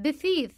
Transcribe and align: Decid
Decid 0.00 0.52